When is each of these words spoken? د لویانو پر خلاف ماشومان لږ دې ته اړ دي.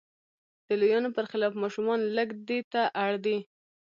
د 0.67 0.69
لویانو 0.79 1.09
پر 1.15 1.25
خلاف 1.31 1.53
ماشومان 1.63 1.99
لږ 2.15 2.29
دې 2.47 2.59
ته 2.71 2.81
اړ 3.03 3.11
دي. 3.25 3.37